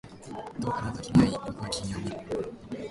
[0.57, 2.53] どうかな、と君は言い、僕は君を見る